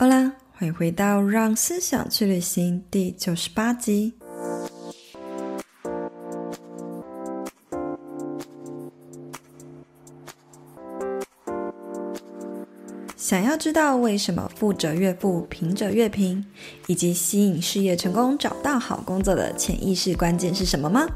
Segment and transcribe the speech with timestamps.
[0.00, 4.14] 好啦，欢迎回到《让思想去旅行》第九十八集。
[13.14, 16.42] 想要知道为什么富者越富、贫者越贫，
[16.86, 21.06] 以及吸引事业成功、找到好工作的潜意识关键是什么吗？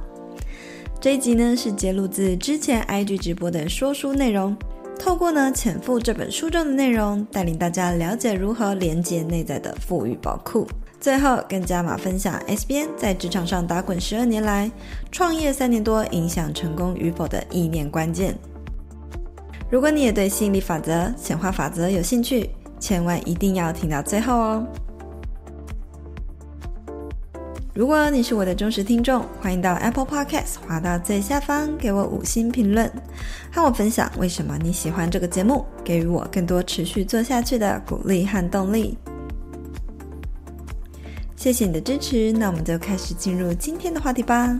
[1.00, 4.54] 这一集呢是节录自之前 IG 直播的说书内容。
[4.98, 10.66] 透过呢《潜富》这本书中的内容，带领大家了解如何连接内在的富裕宝库。
[10.98, 14.70] 最后跟加码分享 S B N 在职场上打滚十二年来，
[15.12, 18.34] 创业三年多影响成功与否的意念关键。
[19.70, 22.48] 如果你也对吸引力法则、显化法则有兴趣，
[22.80, 24.66] 千万一定要听到最后哦。
[27.74, 32.88] 如果你是我的忠实听众，欢迎到 Apple Podcast 滑到最下方给我五星评论，
[33.52, 38.96] 和我分享为什么你喜欢这个节目，给予我更多持续做下去的鼓励和动力。
[41.34, 44.56] 谢谢你的支持，那我们就开始进入今天的话题吧。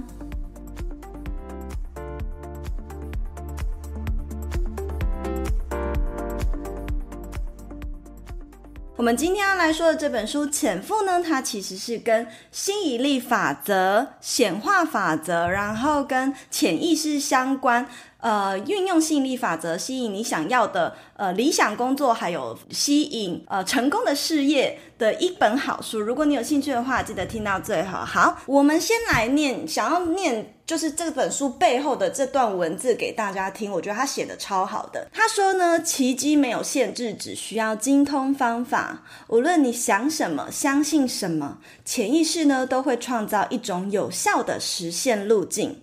[8.97, 17.89] 我们今天要来说的这本书《潜伏》呢，它其实是跟吸引力法则、显化法则，然后跟潜意识相关。
[18.19, 25.99] 呃，运用吸引力法则吸引你想要的呃理想工作，还有吸引呃成功的事业的一本好书。
[25.99, 27.99] 如果你有兴趣的话，记得听到最后。
[27.99, 33.71] 好，我们先来念，想要念就是这本书背后的这段文字给大家听。
[33.71, 35.09] 我觉得他写的超好的。
[35.13, 39.03] 他说呢，奇迹没有限制，只需要精通方法。
[39.29, 45.81] 无论你想什么，相信什么，潜意识呢都会创造一种有效的实现路径。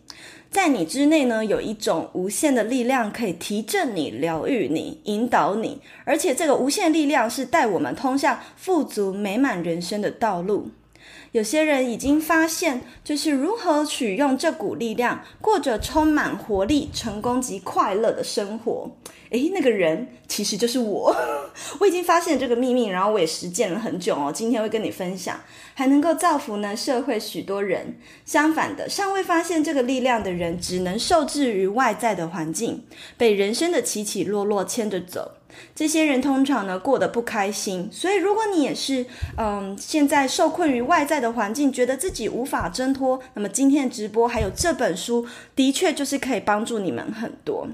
[0.50, 10.72] 在你之内呢，有一种无限的力量，可以提振你、疗愈你、引导你，而且这个无限力量是带我们通向富足美满人生的道路。
[11.32, 18.92] 有些人已经发现，就是如何取用这股力量，过着充满活力、成功及快乐的生活。
[19.30, 21.16] 诶，那个人其实就是我。
[21.80, 24.30] 我已经发现这个秘密，然后我也实践了很久哦。
[24.34, 25.40] 今天会跟你分享，
[25.74, 27.98] 还能够造福呢社会许多人。
[28.26, 32.84] 相反的，尚未发现这个力量的人，只能受制于外在的环境，
[33.18, 35.32] 被人生的起起落落牵着走。
[35.76, 39.06] 这些人通常呢过得不开心，所以如果你也是，
[39.38, 45.26] 嗯，现在受困于外在的环境，觉得自己无法挣脱，那么今天的直播还有这本书，
[45.56, 47.68] 的确就是可以帮助你们很多。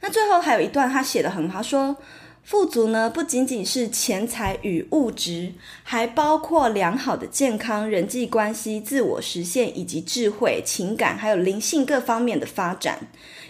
[0.00, 1.96] 那最后还有一段他写得很好，说。
[2.44, 5.52] 富足呢，不仅仅是钱财与物质，
[5.82, 13.00] 还包括良好的健康、人际关系、自我实现以及智慧、情感，还有灵性各方面的发展。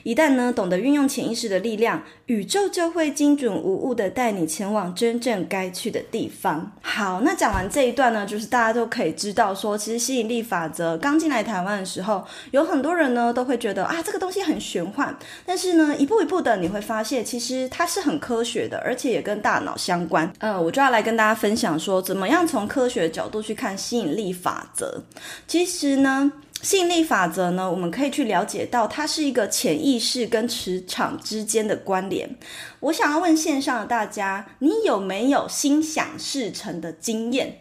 [0.02, 6.72] 一旦呢懂得运用潜意识的力量，宇宙就会精准无误地带你前往真正该去的地方。
[6.80, 15.16] 好，那讲完这一段呢，就是大家都可以知道说，其实吸引力法则刚进来台湾的时候，有很多人呢都会觉得啊，这个东西很玄幻。
[15.44, 20.32] 但是呢，一步一步的你会发现，其实它是很科学的，而且也跟大脑相关。
[20.38, 25.02] 呃，我就要来跟大家分享说，怎么样从科学的角度去看吸引力法则。
[25.46, 26.32] 其实呢。
[26.60, 32.36] 吸引力法则呢，我们可以去了解到，它是一个潜意识跟磁场之间的关联。
[32.80, 37.60] 我想要问线上的大家，你有没有心想事成的经验？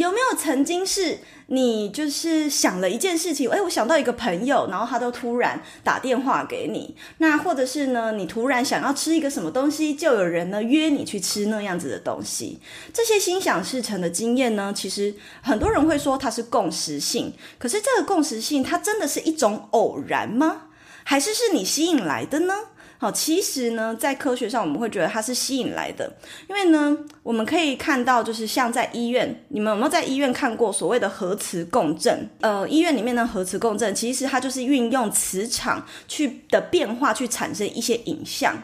[0.00, 1.18] 有没有曾经是
[1.48, 6.96] 你就是想了一件事情，诶，我想到一个朋友，然后他都突然打电话给你。
[7.18, 12.58] 那或者是呢，你突然想要吃一个什么东西，就有人呢约你去吃那样子的东西。
[12.94, 17.34] 这些心想事成的经验呢，其实很多人会说它是共识性。
[17.58, 20.62] 可是这个共识性，它真的是一种偶然吗？
[21.04, 22.54] 还是是你吸引来的呢？
[23.00, 26.12] 好，其实呢，在科学上我们会觉得它是吸引来的，
[26.50, 32.28] 因为呢，我们可以看到，就是像在医院，你们有没有在医院看过所谓的核磁共振？
[32.42, 38.54] 呃，医院里面的核磁共振，其实它就是运用磁场去的变化去产生一些影像。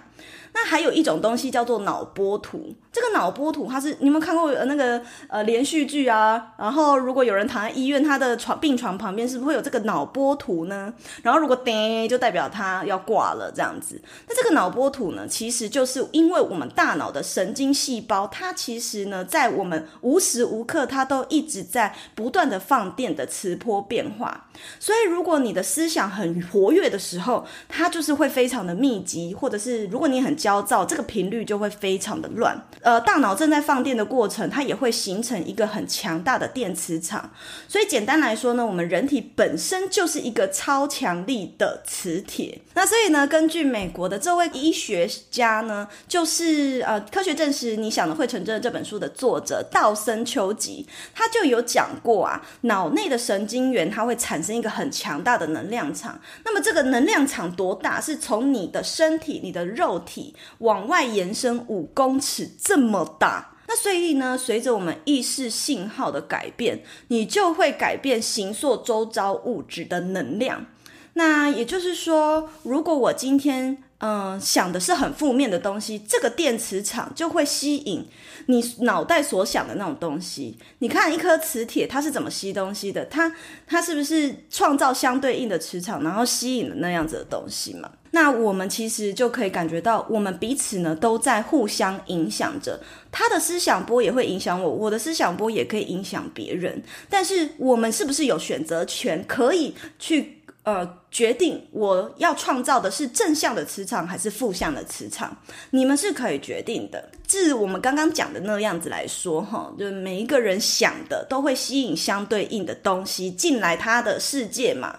[0.58, 6.54] 那还有一种东西叫做脑波图，这个脑波图它是你有看过那个呃连续剧啊？
[6.56, 10.90] 然后如果有人躺在医院，他的床病床旁边是不是会有这个脑波图呢？
[11.22, 14.00] 然后如果叮，就代表他要挂了这样子。
[14.26, 24.46] 那这个脑波图呢，其实就是因为我们大脑的神经细胞，它其实呢在我们无时无刻它都一直在不断的放电的磁波变化。
[24.80, 32.56] 所以如果你的思想很活跃的时候，它就是会非常的密集，或者是如果你很焦躁，这个频率就会非常的乱。
[32.80, 37.28] 呃，大脑正在放电的过程，它也会形成一个很强大的电磁场。
[37.66, 42.60] 所以简单来说呢，我们人体本身就是一个超强力的磁铁。
[42.74, 56.20] 那所以呢，根据美国的这位医学家呢，就是呃，科学证实你想的会成真的这本书的作者道森丘吉，他就有讲过啊，脑内的神经元它会产生一个很强大的能量场。
[56.44, 57.96] 那么这个能量场多大？
[58.00, 60.25] 是从你的身体、你的肉体
[60.58, 63.52] 往外延伸五公尺这么大。
[63.68, 70.66] 那所以呢，随着我们意识信号的改变，你就会改变形塑周遭物质的能量。
[71.14, 78.06] 那也就是说，如果我今天嗯、想的是很负面的东西，这个电磁场就会吸引
[78.46, 80.58] 你脑袋所想的那种东西。
[80.80, 83.04] 你看一颗磁铁，它是怎么吸东西的？
[83.06, 83.34] 它
[83.66, 87.90] 它是不是创造相对应的磁场，然后吸引了那样子的东西嘛？
[88.10, 92.80] 那我们其实就可以感觉到，我们彼此呢都在互相影响着。
[93.10, 96.82] 他的思想波也会影响我，我的思想波也可以影响别人。
[97.08, 100.34] 但是我们是不是有选择权，可以去？
[100.62, 105.34] 呃，决定我要创造的是正向的磁场还是负向的磁场，
[105.70, 107.10] 你们是可以决定的。
[107.26, 114.94] 自我们刚刚讲的那样子来说，哈，就是每一个人想的都会吸引相对应的东西进来他的世界嘛。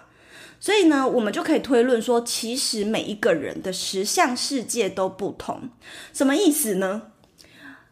[0.58, 5.70] 所以呢，我们就可以推论说，其实每一个人的实相世界都不同。
[6.12, 7.02] 什么意思呢？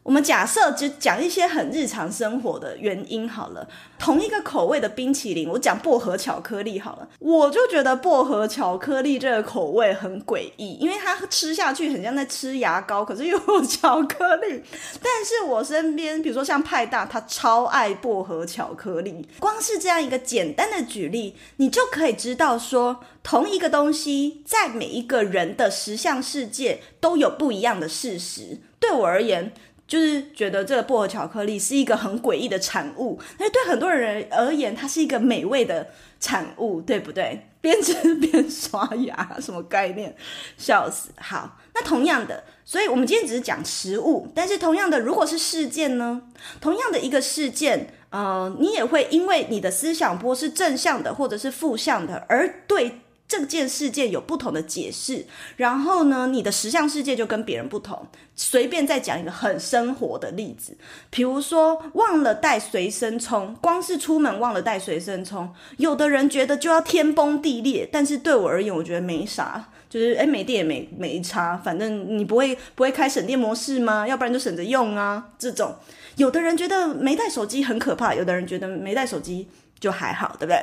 [0.06, 3.68] 我们假设就讲一些很日常生活的原因好了，
[3.98, 14.62] 同一个口味的冰淇淋，我讲薄荷巧克力好了，我就觉得薄荷巧克力这个口味很诡异，因为它吃下去很像在吃牙膏，可是又有巧克力。
[15.02, 19.28] 但是我身边，比如说像派大，他超爱薄荷巧克力。
[19.40, 28.60] 光是这样一个简单的举例，你就可以知道说，同一个东西在每一个人的实相世界都有不一样的事实。
[28.78, 29.52] 对我而言，
[29.86, 35.88] 就是觉得这个薄荷巧克力是一个很诡异的产物，但是对很多人而言，它是一个美味的
[36.18, 37.46] 产物，对不对？
[37.60, 40.14] 边吃边刷牙，什么概念？
[40.56, 41.10] 笑死！
[41.18, 46.22] 好，那同样的，所以我们今天只是讲食物，但是同样的，如果是事件呢？
[46.60, 53.00] 同样的一个事件，呃，你也会因为你的思想波是正向的或者是负向的，而对。
[53.28, 55.26] 这件事件有不同的解释，
[55.56, 58.06] 然后呢，你的实相世界就跟别人不同。
[58.37, 60.76] 随便再讲一个很生活的例子，
[61.11, 74.06] 比如说忘了带随身充，光是出门忘了带随身充，有的人觉得就要天崩地裂，但是对我而言，我觉得没啥，就是诶，没电也没没差，反正你不会不会开省电模式吗？
[74.06, 75.31] 要不然就省着用啊。
[75.38, 75.75] 这种，
[76.17, 79.49] 有的人觉得没带手机很可怕，有的人觉得没带手机
[79.81, 80.61] 就还好，对不对？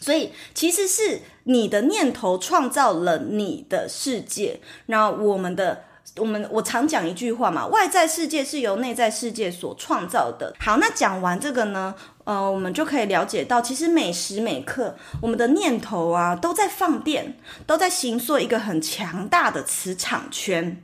[0.00, 4.60] 所以其实是你的念头创造了你的世界。
[4.86, 5.84] 那我们的
[6.16, 10.54] 我们我常讲一句话嘛，外在世界是由内在世界所创造的。
[10.58, 11.94] 好，那讲完这个呢，
[12.24, 17.36] 呃，我们就可以了解到，其实每时每刻我们的念头啊都在放电，
[17.66, 20.82] 都在形塑一个很强大的磁场圈。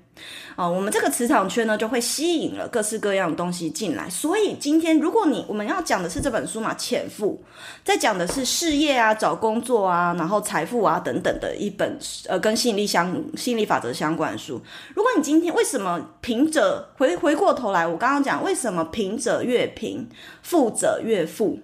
[0.56, 4.08] 哦，我们这个磁场圈呢，就会吸引了各式各样的东西进来。
[4.08, 7.42] 所以今天，如果你我们要讲的是这本书嘛，《潜伏》，
[7.84, 14.60] 在讲的是事业啊、找工作啊、然后财富啊等等的一本呃跟吸引力相吸引力法则相关的书。
[14.94, 20.08] 如果你今天为什么贫者回回过头来，我刚刚讲为什么贫者越贫，
[20.42, 21.60] 富者越富，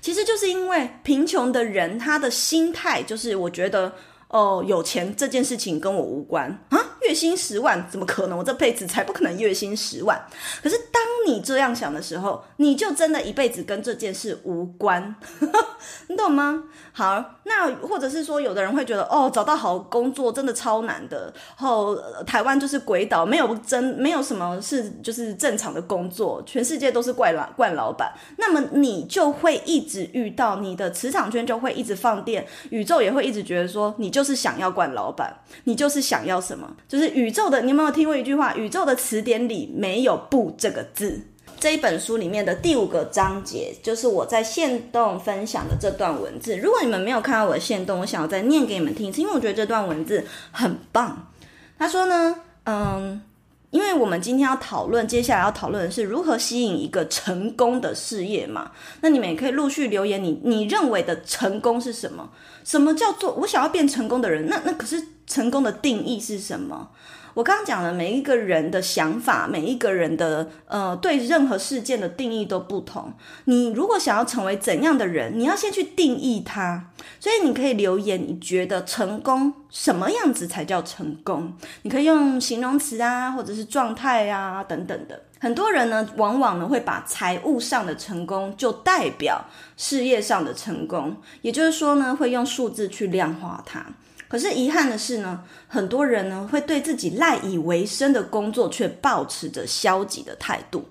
[0.00, 3.92] 其实就是因为贫穷的人他的心态就是我觉得。
[4.30, 6.78] 哦，有钱这件事情跟我无关啊！
[7.02, 8.38] 月薪十万怎么可能？
[8.38, 10.20] 我这辈子才不可能月薪十万。
[10.62, 15.16] 可是当你这样想的时候，你就真的一辈子跟这件事无关，
[16.08, 16.64] 你懂吗？
[16.92, 21.32] 好，那或者是说，有的人会觉得，哦，找到好工作真的超难的。
[21.56, 28.12] 后台湾就是鬼岛，没有真没有什么是就是正常的工作，全世界都是怪老怪老板。
[28.38, 35.32] 那么你就会一直遇到你的磁场圈就会一直放电，宇宙也会一直觉得说你就是想要怪老板，
[35.64, 37.60] 你就是想要什么，就是宇宙的。
[37.62, 38.54] 你有没有听过一句话？
[38.54, 41.20] 宇宙的词典里没有“不”这个字。
[41.60, 46.56] 这一本书里面的第五个章节，就是我在线动分享的这段文字。
[46.56, 51.30] 如果你们没有看到我的线动，我想要再念给你们听，是因为我觉得这段文字很棒。
[51.78, 53.20] 他说呢，嗯，
[53.68, 58.70] 因为我们今天要讨论，接下来要讨论的是如何吸引一个成功的事业嘛。
[59.02, 62.30] 那你们也可以陆续留言，你你认为的成功是什么？
[62.64, 64.46] 什么叫做我想要变成功的人？
[64.46, 66.88] 那那可是成功的定义是什么？
[67.34, 73.12] 我刚刚讲了，每一个人的想法，每一个人的呃，对任何事件的定义都不同。
[73.44, 76.90] 你如果想要成为怎样的人，你要先去定义它。
[77.18, 81.52] 所以你可以留言，你觉得成功什么样子才叫成功？
[81.82, 85.22] 你可以用形容词啊，或者是状态啊等等的。
[85.38, 89.42] 很多人呢，往往呢会把财务上的成功就代表
[89.76, 93.86] 事业上的成功，也就是说呢，会用数字去量化它。
[94.30, 100.84] 可是遗憾的是呢，很多人呢会对自己赖以为生的工作却抱持着消极的态度。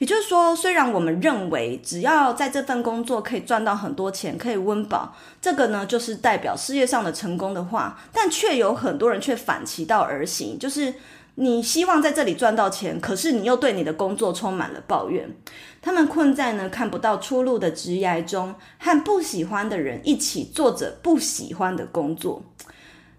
[0.00, 10.94] 也就是说，虽然我们认为只要在这份工作可以赚到很多钱，可以温饱，这个呢就是代表事业上的成功的话，但却有很多人却反其道而行，就是
[11.34, 15.30] 你希望在这里赚到钱，可是你又对你的工作充满了抱怨。
[15.82, 22.42] 他们困在呢看不到出路的职涯中，和不喜欢的人一起做着不喜欢的工作。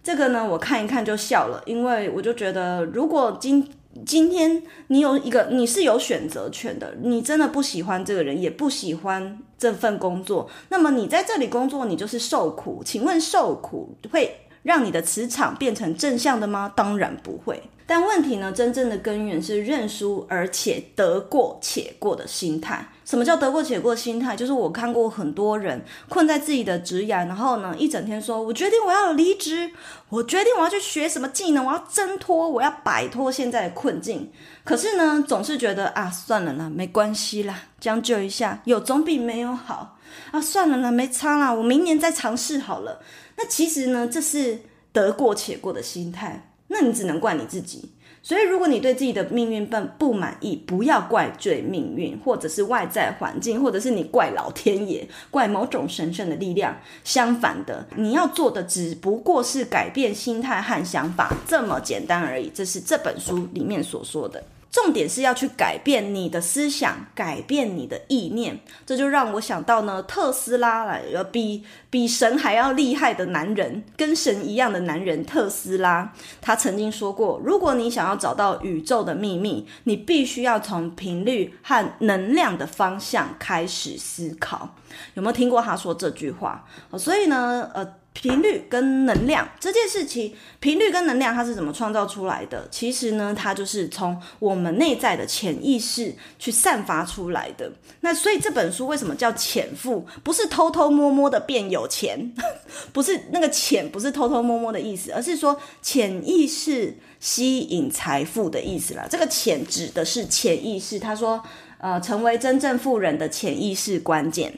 [0.04, 3.70] 这个呢，我看一看就笑了，因为我就觉得，如果今
[4.06, 12.82] 今天你有一个，你是有选择权的，你真的不喜欢这个人，也不喜欢这份工作，那么你在这里工作，你就是受苦。
[12.84, 16.72] 请问受苦会让你的磁场变成正向的吗？
[16.76, 17.62] 当然不会。
[17.88, 22.88] 但问题呢，真正的根源是认输，而且得过且过的心态。
[23.04, 24.34] 什么叫得过且过心态？
[24.34, 29.70] 就是我看过很多人困在自己的职涯，然后呢，一整天说：“我决定我要离职，
[30.08, 34.32] 我决定我要去学什么技能，我要挣脱，我要摆脱现在的困境。”
[34.64, 39.98] 可是呢，总是觉得啊，算了啦，没关系啦，将就一下，有总比没有好
[40.32, 40.40] 啊。
[40.40, 43.02] 算了啦，没差啦，我明年再尝试好了。
[43.42, 44.60] 那其实呢，这是
[44.94, 46.50] 得过且过的心态。
[46.68, 47.90] 那你只能怪你自己。
[48.24, 56.78] 所以，如果你对自己的命运不不满意，不要怪罪命运，或者是外在环境，或者是你怪老天爷，怪某种神圣的力量。
[57.04, 62.52] 相反的，你要做的只不过是改变心态和想法，这么简单而已。
[62.54, 64.44] 这是这本书里面所说的。
[64.72, 68.58] 重点是要去改变你的思想，改变你的意念。
[68.86, 76.14] 这就让我想到呢，特斯拉来了，比比神还要厉害的男人，跟神一样的男人特斯拉。
[76.40, 84.76] 他曾经说过，如果你想要找到宇宙的秘密，你必须要从频率和能量的方向开始思考。
[85.16, 86.66] 有没有听过他说这句话？
[86.98, 88.01] 所以呢，呃。
[88.14, 92.68] 频率跟能量这件事情，频率跟能量它是怎么创造出来的？
[92.70, 97.72] 其实呢，它就是从我们内在的潜意识去散发出来的。
[98.02, 100.06] 那所以这本书为什么叫潜富？
[100.24, 102.34] 不是偷偷摸摸的变有钱，
[102.92, 109.08] 不是那个潜，不是偷偷摸摸的意思，而是说潜意识吸引财富的意思啦。
[109.10, 111.00] 这个潜指的是潜意识。
[111.00, 111.42] 他说，
[111.78, 114.54] 呃，成为真正富人的潜意识关键。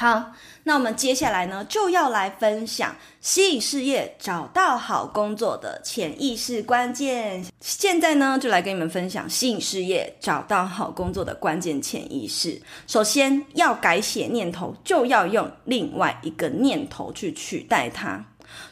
[0.00, 0.32] 好。
[0.64, 7.44] 那我们接下来呢，就要来分享吸引事业、找到好工作的潜意识关键。
[7.60, 12.60] 现在呢，就来跟你们分享吸引事业、找到好工作的关键潜意识。
[12.86, 18.24] 首先要改写念头，就要用另外一个念头去取代它。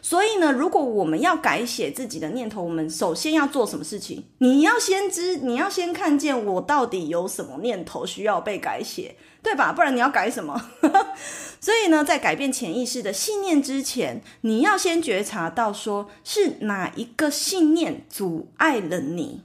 [0.02, 4.25] 所以呢，如果我们要改写自己的念头，我们首先要做什么事情？
[4.38, 9.14] 你要先知，你要先看见我到底有什么念头需要被改写。
[9.42, 9.73] 对吧？
[9.73, 10.61] 不然你要改什么？
[11.61, 19.42] 所以呢，在改变潜意识的信念之前，你要先觉察到，说是哪一个信念阻碍了你。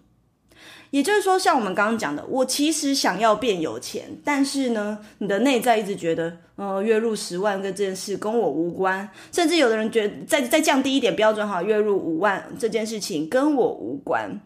[0.91, 14.39] 也就是说，像我们刚刚讲的，我其实想要变有钱，但是呢，你的内在一直觉得，呃，月入十万跟这件事跟我无关，甚至有的人觉得，再再降低一点标准，哈，月入五万这件事情跟我无关。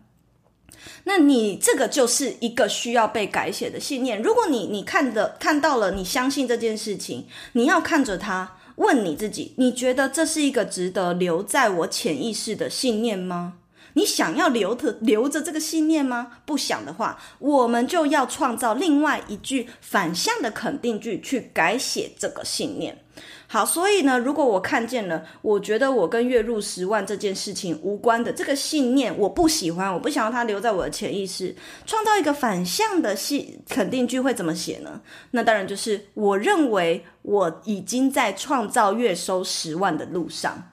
[1.03, 4.21] 那你这个就是一个需要被改写的信念。
[4.21, 13.55] 如果你你看的看到了，你相信这件事情，你要看着它，问你自己：你觉得这是一个值得留在我潜意识的信念吗？
[13.93, 16.33] 你想要留着留着这个信念吗？
[16.45, 23.03] 不想的话，我们就要创造另外一句反向的肯定句去改写这个信念。
[23.47, 31.55] 好，所以呢，如果我看见了，我觉得我跟月入十万这件事情无关的这个信念，我不喜欢，我不想要它留在我的潜意识。
[31.85, 35.01] 创造一个反向的信肯定句会怎么写呢？
[35.31, 40.71] 那当然就是我认为我已经在创造月收十万的路上。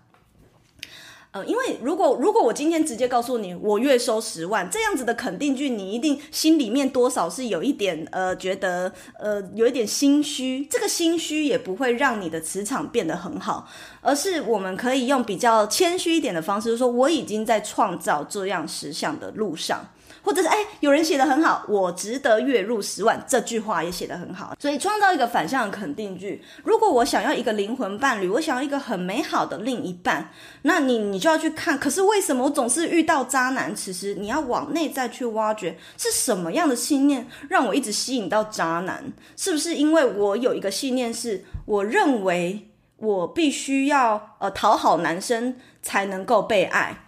[1.34, 13.68] 呃，因为如果如果我今天直接告诉你我月收十万这样子的肯定句，你一定心里面多少是有一点呃觉得呃有一点心虚，这个心虚也不会让你的磁场变得很好，
[14.00, 19.84] 而是我们可以用比较谦虚一点的方式，就说我已经在创造这样实相的路上。
[20.24, 24.56] 或者是哎，有人写的很好，我值得月入十万，这句话也写得很好。
[24.58, 26.42] 所以创造一个反向肯定句。
[26.64, 30.30] 如果我想要一个灵魂伴侣，我想要一个很美好的另一半，
[30.62, 33.74] 那你你就要去看，可是为什么我总是遇到渣男？
[33.74, 39.04] 其实你要往内在去挖掘，是什么样的信念让我一直吸引到渣男？
[39.36, 47.03] 是不是因为我有一个信念是，我认为我必须要呃讨好男生才能够被爱？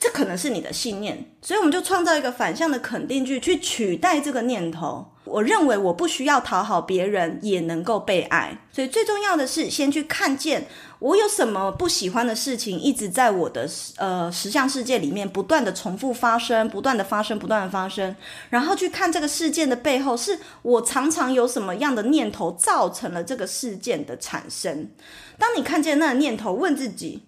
[0.00, 5.06] 这可能是你的信念，所以我们就创造一个反向的肯定句去取代这个念头。
[5.24, 10.66] 我认为我不需要讨好别人也能够被爱，所以最重要的是先去看见
[10.98, 18.16] 我有什么不喜欢的事情一直在我的呃实相世界里面不断的重复发生，不断的发生，不断的发生，
[18.48, 24.88] 然后去看这个事件的背后是我常常有什么样的念头造成了这个事件的产生。
[25.38, 27.22] 当你看见那个念头，问自己。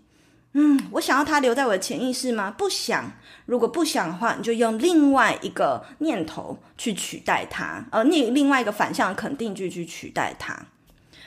[0.55, 2.51] 嗯，我想要他留在我的潜意识吗？
[2.51, 3.13] 不想。
[3.47, 10.67] 如果不想的话，你就用另外一个念头去取代它，呃，另另外一个反向肯定句去取代它。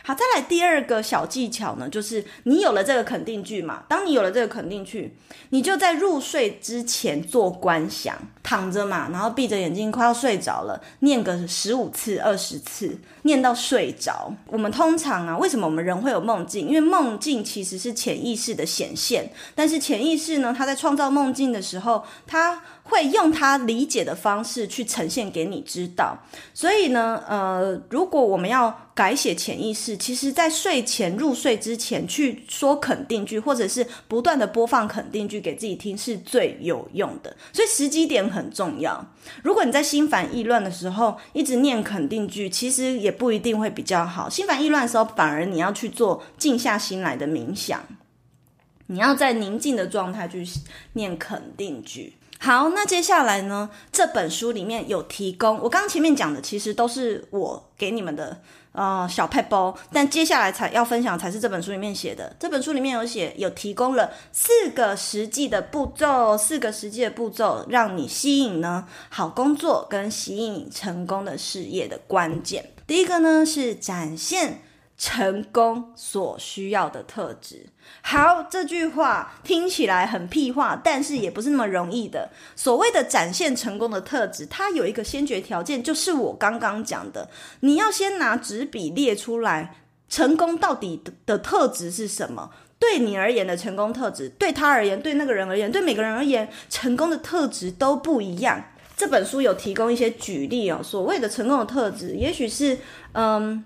[0.07, 5.17] 好，再来第二个小技巧呢，就是你有了这个肯定句嘛，当你有了这个肯定句，
[5.49, 14.31] 你就在入睡之前做观想，躺着嘛，然后闭着眼睛，快要睡着了，念个十五次、二十次，念到睡着。
[14.45, 16.67] 我们通常啊，为什么我们人会有梦境？
[16.67, 26.15] 因为梦境其实是潜意识的显现，但是潜意识呢，它在创造梦境的时候，它会用他理解的方式去呈现给你知道，
[26.53, 37.35] 所以呢，呃，如果我们要改写潜意识，其实在睡前入睡之前去说肯定句，或者是不断的播放肯定句给自己听，是最有用的。
[37.51, 39.03] 所以时机点很重要。
[39.41, 44.29] 如果你在心烦意乱的时候一直念肯定句，其实也不一定会比较好。
[44.29, 47.83] 心烦意乱的时候，反而你要去做静下心来的冥想，
[48.85, 50.45] 你要在宁静的状态去
[50.93, 52.13] 念肯定句。
[52.45, 53.71] 好，那接下来呢？
[53.91, 58.39] 这本书里面有提供，我刚刚前面讲的其实都是我给你们的
[58.71, 62.35] 呃小撇步，但接下来才要分享才是这本书里面写的。
[62.39, 72.69] 这本书里面有写，有提供了四个实际的步骤，四个实际的步骤，让你吸引呢好工作跟吸引成功的事业的关键。
[72.85, 74.61] 第一个呢是展现。
[74.97, 77.67] 成功所需要的特质。
[78.01, 82.29] 好，这句话听起来很屁话，但是也不是那么容易的。
[82.55, 89.75] 所谓的展现成功的特质，它有一个先决条件，就是我刚刚讲的，你要先拿纸笔列出来，
[90.07, 92.51] 成功到底的特质是什么？
[92.79, 98.63] 对你而言的成功特质，对他而言，对那个人而言，对每个人而言，成功的特质都不一样。
[98.95, 100.79] 这本书有提供一些举例哦。
[100.81, 102.77] 所谓的成功的特质，也许是
[103.11, 103.63] 嗯。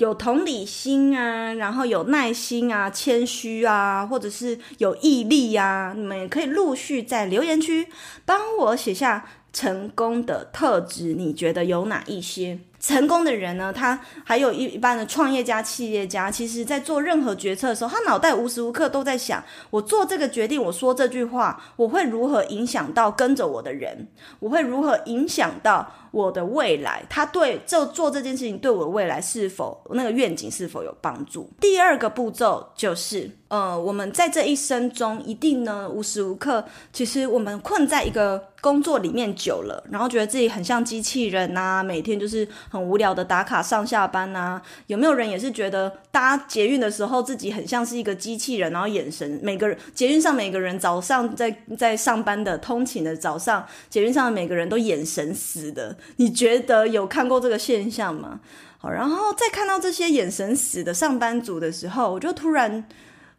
[0.00, 7.86] 有同理心啊，然后有耐心啊，谦虚啊，或者是有毅力呀，你们也可以陆续在留言区
[8.24, 12.58] 帮我写下成功的特质，你觉得有哪一些？
[12.80, 24.08] 成功的人呢，他还有一一般的创业家、企业家，其实在做任何决策的时候，他脑袋无时无刻都在想：我做这个决定，我说这句话，我会如何影响到跟着我的人？
[24.38, 27.02] 我会如何影响到我的未来？
[27.10, 31.50] 他对这做这件事情对我的未来是否那个愿景是否有帮助？
[31.60, 33.30] 第二个步骤就是。
[33.50, 44.62] 呃，我们在这一生中，一定呢无时无刻，其实我们困在一个工作里面久了，然后觉得自己很像机器人呐，每天就是很无聊的打卡上下班呐。
[44.86, 55.94] 有没有人也是觉得搭捷运的时候，自己很像是一个机器人，然后眼神每个人捷运上每个人早上在在上班的通勤的早上，捷运上的每个人都眼神死的？
[56.16, 58.40] 你觉得有看过这个现象吗？
[58.78, 62.86] 好，然后再看到这些眼神死的上班族的时候，我就突然。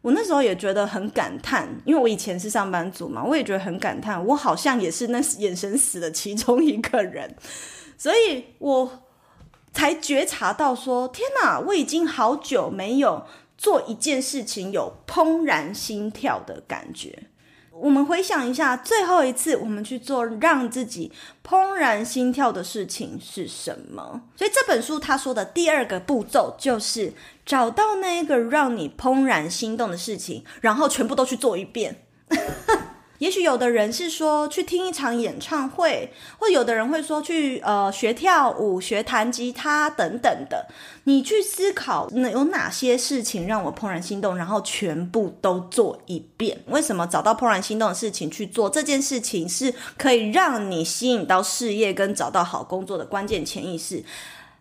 [0.02, 7.32] 我那时候也觉得很感叹，因为我以前是上班族嘛，我也觉得很感叹，我好像也是那眼神死的其中一个人，
[7.96, 9.01] 所以我
[9.72, 13.24] 才觉察到说，天哪，我已经好久没有
[13.56, 17.24] 做一件事情有怦然心跳的感觉。
[17.70, 21.10] 我们回想一下，最后一次我们去做让自己
[21.42, 24.22] 怦然心跳的事情是什么？
[24.36, 27.12] 所以这本书他说的第二个步骤就是
[27.44, 32.04] 找到那一个让你怦然心动的事情，然后全部都去做一遍。
[33.22, 40.66] 也许有的人是说去听一场演唱会，或有的人会说去呃学跳舞、学弹吉他等等的。
[41.04, 46.58] 你去思考，那有哪些事情让我怦然心动，然后全部都做一遍。
[46.66, 54.02] 为什么找到怦然心动的事情去做这件事情，是可以让你吸引到事业跟找到好工作的关键潜意识？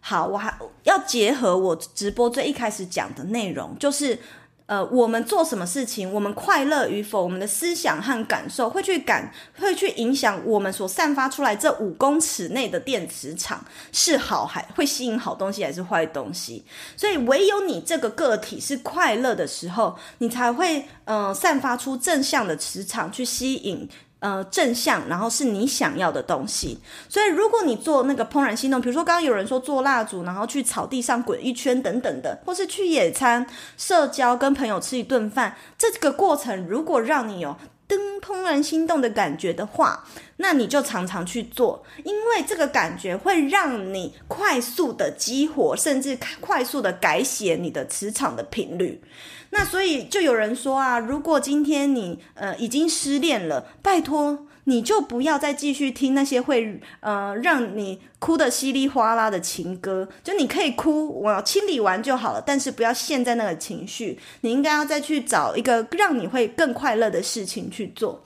[0.02, 4.20] 好，我还要结合我直播最一开始讲的内容，就是。
[4.66, 16.64] 呃，我们做什么事情，我们快乐与否，我们的思想和感受会去感，会去影响我们所散发出来这五公尺内的电磁场是好还会吸引好东西还是坏东西。
[16.96, 23.90] 所以，唯有你这个个体是快乐的时候，你才会呃散发出正向的磁场去吸引。
[24.22, 26.80] 呃，正向，然后是你想要的东西。
[27.10, 33.44] 所以，如果你做那个怦然心动，比如说刚刚有人说做蜡烛，然后去草地上滚一圈等等的，或是去野餐、
[33.78, 37.58] 社交、跟朋友吃一顿饭，这个过程如果让你有
[37.92, 40.06] 噔怦然心动的感觉的话，
[40.38, 49.02] 那你就常常去做，因为这个感觉会让你快速的激活，甚至快速的改写你的磁场的频率。
[49.50, 60.08] 那所以就有人说啊，如果今天你呃已经失恋了，拜托你就不要再继续听那些会呃让你哭得稀里哗啦的情歌。
[60.24, 64.20] 就你可以哭，我清理完就好了，但是不要陷在那个情绪。
[64.42, 68.24] 你应该要再去找一个让你会更快乐的事情去做。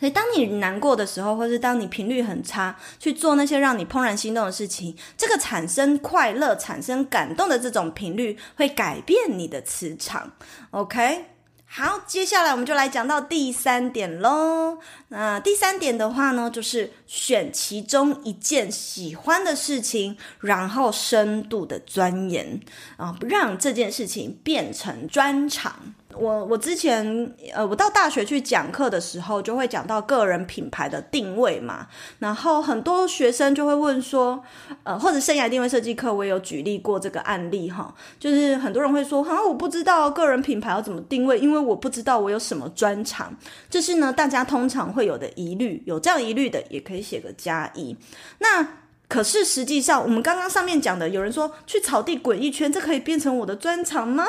[0.00, 10.32] 所以，当你难过的时候，或是当你频率很差，去做那些让你怦然心动的事情，这个产生快乐、产生感动的这种频率，会改变你的磁场。
[10.72, 11.26] OK，
[11.70, 14.78] 好，接下来我们就来讲到第三点喽。
[15.08, 22.60] 那第三点的话呢，就是选其中一件喜欢的事情，然后深度的钻研
[22.96, 25.94] 啊，让这件事情变成专长。
[26.14, 31.86] 我我之前呃，我到大学去讲课的时候，就会讲到个人品牌的定位嘛。
[32.18, 34.42] 然后很多学生就会问说，
[34.84, 37.94] 呃，或者生涯定位设计课，我也有举例过这个案例哈。
[38.18, 43.36] 就是很多人会说，啊，我不知道个人品牌要怎么定位，因为我不知道我有什么专长。
[43.68, 47.96] 这是呢，大家通常会有的疑虑，有这样疑虑的也可以写个加一。
[48.38, 48.66] 那
[49.08, 54.26] 可是实际上，我们刚刚上面讲的，有人说去草地滚一圈，这可以变成我的专长吗？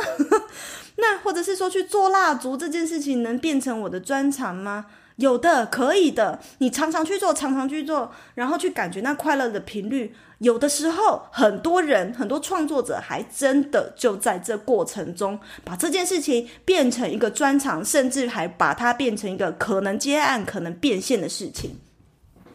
[0.95, 4.85] 那或者是说去做蜡烛这件事情能变成我的专长吗？
[5.17, 6.39] 有的，可以的。
[6.59, 10.15] 你常常去做，常常去做，然后去感觉那快乐的频率。
[10.37, 21.77] 有的时候，很多人、很多创作者还真的就在这过程中把这件事情变成一个专长，甚至还把它变成一个可能接案、可能变现的事情。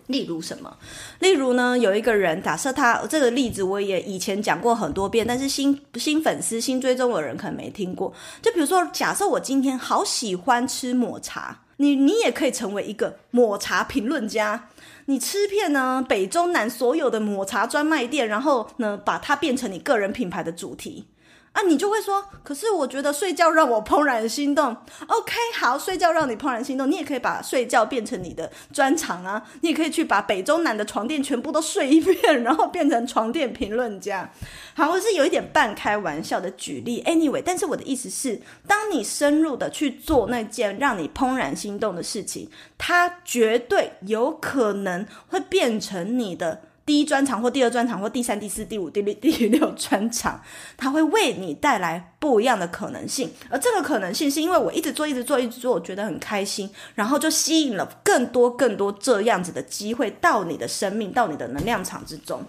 [0.06, 0.76] 例如什么？
[1.20, 8.12] 例如呢，有一个人，假设他这个例子我也以前讲过很多遍，但是新新粉丝、新追踪的人可能没听过。
[8.42, 14.68] 就比如说，假设我今天好喜欢吃抹茶，你你也可以成为一个抹茶评论家。
[15.06, 21.06] 你吃遍呢北中南所有的抹茶专卖店，然后呢把它变成你个人品牌的主题。
[21.54, 24.76] 啊，你就会说，可是我觉得睡觉让我怦然心动。
[25.06, 29.40] OK，好，睡觉让你怦然心动，你也可以把睡觉变成你的专长啊。
[29.60, 34.28] 你也可以去把北中南的床垫全部都睡一遍，然后变成床垫评论家。
[34.74, 37.04] 好，我是有一点半开玩笑的举例。
[37.04, 46.62] Anyway，但是我的意思是，当你深入的去做那件让你怦然心动的事情，它绝对有可能会变成你的。
[46.86, 50.40] 第一专长或第二专长或第三、第四、第五、第六、第六专长，
[50.76, 53.30] 它会为你带来不一样的可能性。
[53.48, 62.42] 而这个可能性是因为我一直做、一直做、一直做，我觉得很开心，然后就吸引了更多、更多这样子的机会到你的生命、到你的能量场之中。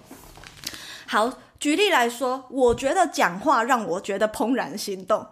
[1.08, 5.26] 好，举例来说，我觉得讲话让我觉得怦然心动。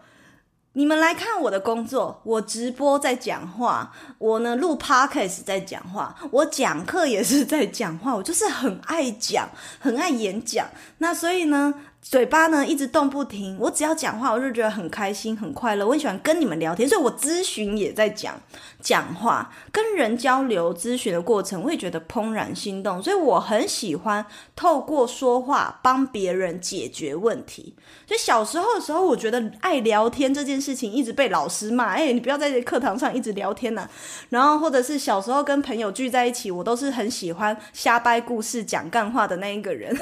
[0.76, 9.48] 你们来看我的工作，我直播在讲话，我呢录 podcast 在讲话，我讲课也是在讲话，我就是很爱讲，
[9.80, 10.68] 很爱演讲。
[10.98, 11.72] 那所以呢，
[12.04, 15.86] 嘴巴呢一直动不停，我只要讲话，我就觉得很开心、很快乐。
[15.86, 18.40] 我很喜欢跟你们聊天，所以我咨询也在讲
[18.82, 23.02] 讲话，跟人交流、咨询的过程，我也觉得怦然心动。
[23.02, 24.24] 所以我很喜欢
[24.56, 27.74] 透过说话帮别人解决问题。
[28.06, 33.90] 所以小时候的时候，我觉得爱聊天这件事情一直被老师骂，哎，你不要在这课堂上一直聊天呐。
[34.30, 39.98] 然后或者是小时候跟朋友聚在一起，我都是很喜欢瞎掰故事、讲干话的那一个人。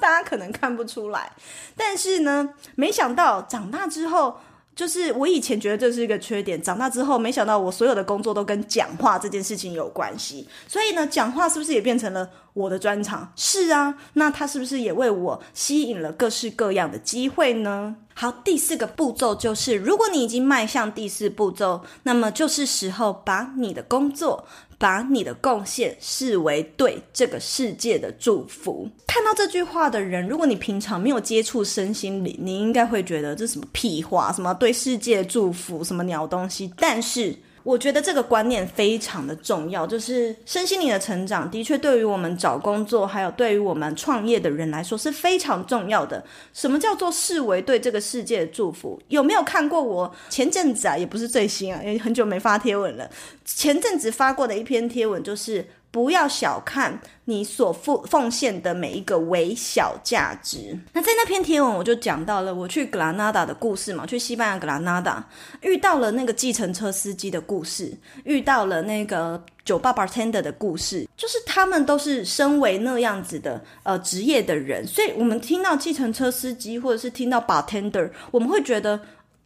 [0.00, 1.32] 大家可能看不出来。
[1.76, 4.38] 但是呢，没想到长大之后，
[4.74, 10.48] 就是我以前觉得这是一个缺点，长大之后没想到我所有的工作都跟讲话这件事情有关系。
[10.66, 13.32] 所以呢，讲话是不是也变成了我的专长？
[13.36, 17.96] 是啊，那它是不是也为我吸引了各式各样的机会呢？
[18.14, 24.46] 好，第四个步骤就是，如果你已经迈向第四步骤，那么就是时候把你的工作。
[24.76, 28.86] 把你的贡献视为对这个世界的祝福。
[29.06, 36.70] 看到这句话的人，如果你平常没有接触身心灵，你应该会觉得这什么屁话，什么对世界祝福，什么鸟东西。
[36.76, 46.22] 但是我觉得这个观念非常的重要，就是身心灵的成长，的确对于我们找工作，还有对于我们创业的人来说是非常重要的。
[46.52, 49.00] 什么叫做视为对这个世界的祝福？
[49.08, 53.10] 有没有看过我前阵子啊，也不是最新啊，因为很久没发贴文了。
[53.44, 55.66] 前阵子发过的一篇贴文就是。
[55.94, 60.76] 不要小看你所奉奉献的每一个微小价值。
[60.92, 65.24] 那在那篇贴文，我就讲到了我去格拉纳达的故事嘛，去西班牙格拉纳达
[65.60, 79.00] 遇到了那个计程车司机的故事，遇到了那个酒吧 bartender 的故事，就是他们都是身为那样子的呃职业的人，所以我们听到计程车司机或者是听到 bartender，我们会觉得。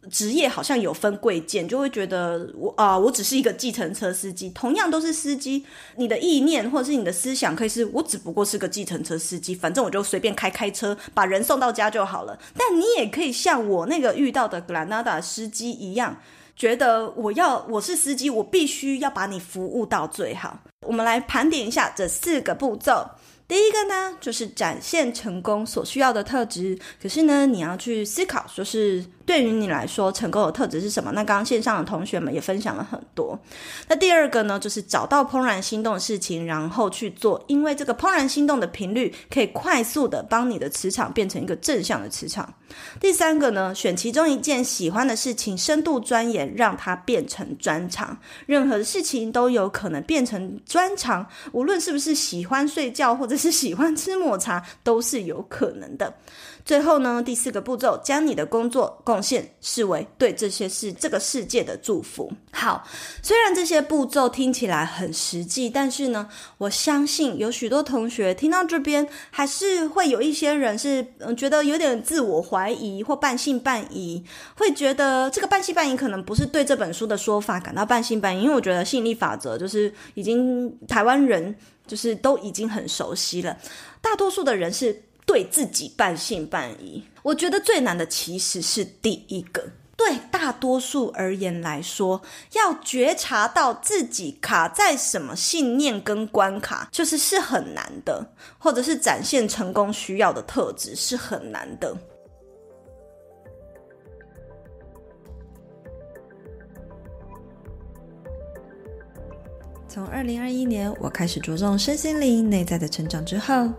[0.09, 4.49] 职业好像有分贵贱，就会觉得我啊、我只是一个计程车司机。
[4.51, 5.65] 同样都是司机，
[5.97, 12.39] 你的意念或者是你的思想，可以是我只不过是个计程车司机，反正我就随便开开车，把人送到家就好了。
[12.55, 16.17] 但你也可以像我那个遇到的格兰纳达司机一样，
[16.55, 20.59] 觉得我要我是司机，我必须要把你服务到最好。
[20.87, 23.05] 我们来盘点一下这四个步骤。
[23.49, 26.79] 第一个呢，就是展现成功所需要的特质。
[27.01, 29.03] 可是呢，你要去思考，就是。
[29.29, 31.11] 对于你来说，成功的特质是什么？
[31.11, 33.39] 那刚刚线上的同学们也分享了很多。
[33.87, 42.51] 那第二个呢，就是找到怦然心动的事情，然后去做，因为这个怦然心动的频率可以快速的帮你的磁场变成一个正向的磁场。
[42.99, 48.17] 第三个呢，选其中一件喜欢的事情，深度钻研，让它变成专长。
[48.47, 56.13] 任何事情都有可能变成专长，无论是不是喜欢睡觉，或者是喜欢吃抹茶，都是有可能的。
[56.65, 62.31] 最后呢，第四个步骤，将你的工作贡献视为对这些事、这个世界的祝福。
[62.51, 62.87] 好，
[63.23, 74.23] 虽然这些步骤听起来很实际，但是呢，我相信有许多同学听到这边，还是会有一些人是嗯觉得有点自我怀疑或半信半疑，
[74.55, 81.55] 会觉得这个半信半疑可能不是对这本书的说法感到半信半疑，因为我觉得吸引力法则就是已经台湾人
[81.87, 83.57] 就是都已经很熟悉了，
[84.01, 85.03] 大多数的人是。
[85.29, 89.63] 对自己半信半疑，我觉得最难的其实是第一个。
[89.95, 92.19] 对大多数而言来说，
[92.53, 101.95] 要觉察到自己卡在什么信念跟关卡，就是是很难的，或者是展现成功需要的特质是很难的。
[109.99, 113.69] 从二零二一年，我开始着重身心灵内在的成长之后，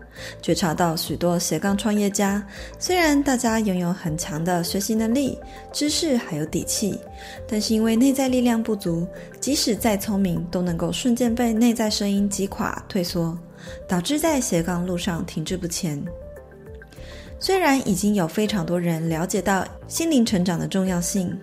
[0.42, 2.46] 觉察到许多斜杠创业家，
[2.78, 5.38] 虽然大家拥有很强的学习能力、
[5.72, 7.00] 知识还有底气，
[7.48, 9.08] 但是因为内在力量不足，
[9.40, 13.34] 即使再聪明，都能够瞬间被内在声音击垮、退缩，
[13.88, 16.04] 导致在斜杠路上停滞不前。
[17.38, 21.34] 虽然已经有非常多人了解到心灵成长的重要性，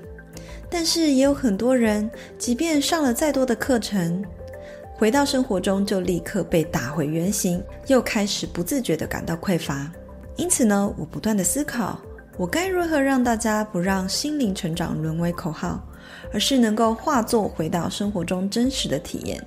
[0.69, 4.23] 但是也有很多人，即便上了再多的课程，
[4.97, 9.91] 回到生活中，就立刻被打回原形，又开始不自觉地感到匮乏。
[10.37, 11.99] 因此呢，我不断地思考，
[12.35, 15.87] 我该如何让大家不让心灵成长沦为口号，
[16.33, 19.39] 而是能够化作回到生活中真实的体验。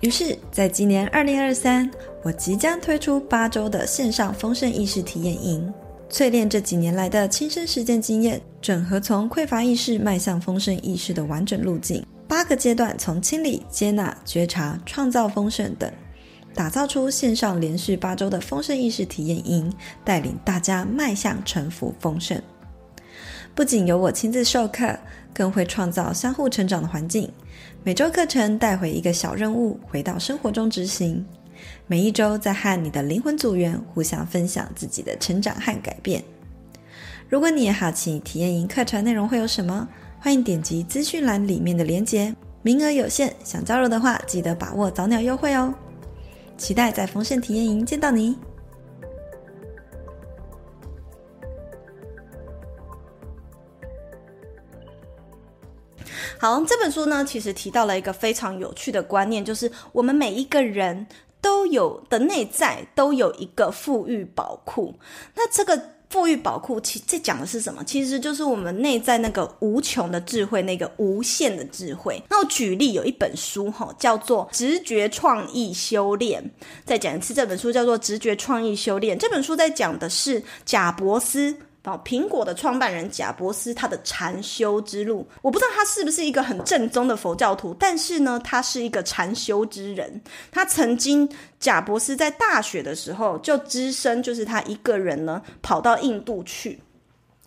[0.00, 1.90] 于是，在今年二零二三，
[2.22, 5.70] 我即将推出八周的线上丰盛意识体验营，
[6.10, 12.02] 淬炼这几年来的亲身实践经验，整合从匮乏意识迈向丰盛意识的完整路径。
[12.28, 15.90] 八个阶段，从清理、接纳、觉察、创造丰盛等，
[16.54, 19.72] 打造出线上连续八周的丰盛意识体验营，
[20.04, 22.40] 带领大家迈向沉浮丰盛。
[23.54, 24.98] 不仅由我亲自授课，
[25.32, 27.30] 更会创造相互成长的环境。
[27.84, 31.24] 每周课程带回一个小任务，回到生活中执行。
[31.86, 36.22] 每一周再和你的灵魂组员互相分享自己的成长和改变。
[37.28, 39.88] 如果你也好奇体验营课程内容会有什么？
[40.26, 45.72] 欢迎点击资讯栏里面的链接，名额有限，想加入的话记得把握早鸟优惠哦！
[46.58, 48.36] 期待在丰盛体验营见到你。
[56.40, 61.06] 好，这本书呢，其实提到了一个非常有趣的观念，就是我们每一个人
[61.40, 64.92] 都有的内在都有一个富裕宝库，
[65.36, 65.80] 那这个。
[66.16, 67.84] 富裕宝库，其这讲的是什么？
[67.84, 72.18] 其实就是我们内在那个无穷的智慧，那个无限的智慧。
[72.30, 76.42] 那我举例，有一本书哈，叫做《直觉创意修炼》。
[76.86, 79.14] 再讲一次，这本书叫做《直觉创意修炼》。
[79.20, 81.54] 这本书在讲的是贾伯斯。
[81.86, 90.20] 哦，苹果的创办人贾伯斯，他的禅修之路，我不知道他是不是一个很正宗的佛教徒，但是呢，他是一个禅修之人。
[90.50, 91.28] 他曾经，
[91.60, 96.78] 贾伯斯在大学的时候就只身，就是他一个人呢跑到印度去。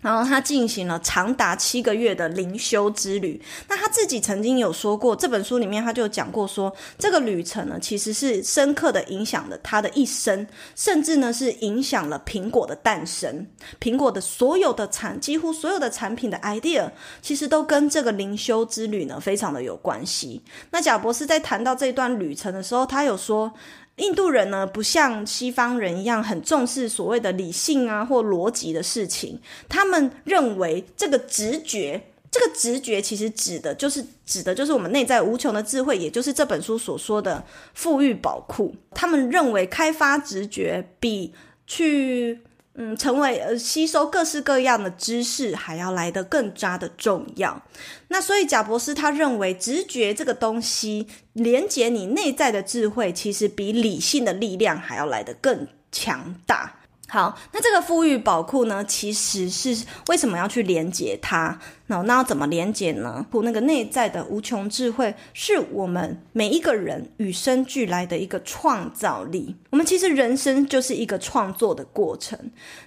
[0.01, 3.41] 然后他进行了长达七个月的灵修之旅。
[3.67, 13.45] 那他自己曾经有说过，这本书里面他就讲过说，这个旅程呢，其实是深刻的影响了他的一生，甚至呢是影响了苹果的诞生。
[13.79, 16.89] 苹果的所有的产，几乎所有的产品的 idea，
[17.21, 20.41] 其实都跟这个灵修之旅呢非常的有关系。
[20.71, 23.51] 那贾博士在谈到这段旅程的时候，他有说。
[23.99, 29.39] 印度人呢，不像西方人一样很重视所谓的理性啊或逻辑的事情。
[29.67, 38.73] 他们认为这个直觉，这个直觉其实指的就是指的就是我们内在无穷的智慧，也就是这本书所说的富裕宝库。
[38.91, 41.33] 他们认为开发直觉比
[41.67, 42.39] 去。
[42.81, 47.61] 嗯，成为呃吸收各式各样的知识还要来得更加的重要。
[48.07, 56.77] 那所以贾博士他认为，直觉这个东西连接你内在的智慧，其实比理性的力量还要来得更强大。
[57.09, 61.59] 好，那这个富裕宝库呢，其实是为什么要去连接它？
[61.89, 63.25] 那那要怎么连接呢？
[63.43, 69.55] 那个内在的无穷智慧，是我们每一个人与生俱来的一个创造力。
[69.71, 72.37] 我们其实人生就是一个创作的过程。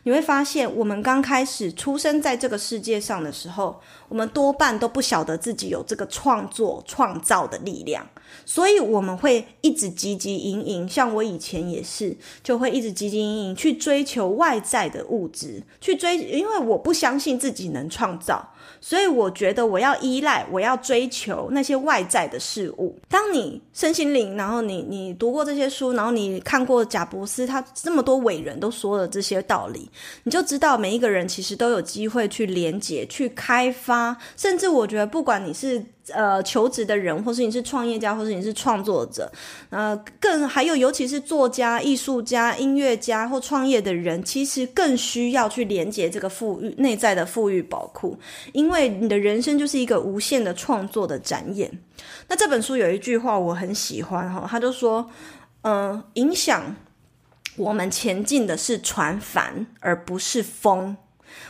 [0.04, 8.06] 你会发现，我们刚开始出生在这个世界上的时候，我们多半都不晓得自己有这个创作、创造的力量。
[8.46, 18.54] 所以我们会一直汲汲营营，像我以前也是，就会一直汲汲营营去追求外在的物质，去追，因为我不相信自己能创造，
[18.92, 22.94] 所以我觉得我要依赖，我要追求那些外在的事物。
[23.08, 29.88] 当你身心灵，然后你你读过这些书，然后你看过贾伯斯他这么多伟人都说了这些道理，
[30.24, 35.82] 你就知道每一个人其实都有机会去连接、去开发，甚至我觉得不管你是。
[36.08, 39.30] 呃，求职的人，或是你是创业家，或是你是创作者，
[39.70, 48.18] 呃，更还有，尤其是作家、艺术家、音乐家或创业的人，其实更需要去连接这个富裕内在的富裕宝库，
[48.52, 51.70] 因为你的人生就是一个无限的创作的展演。
[52.26, 55.08] 那这本书有一句话我很喜欢哈，他就说，
[55.62, 56.74] 嗯、影响
[57.56, 60.96] 我们前进的是船帆，而不是风。